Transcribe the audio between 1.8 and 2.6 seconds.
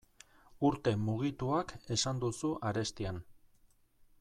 esan duzu